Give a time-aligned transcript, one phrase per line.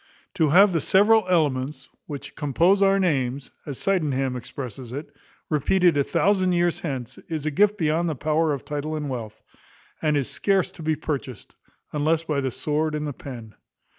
[0.33, 5.15] To have the several elements which compose our names, as Sydenham expresses it,
[5.47, 9.43] repeated a thousand years hence, is a gift beyond the power of title and wealth;
[10.01, 11.55] and is scarce to be purchased,
[11.93, 13.53] unless by the sword and the pen.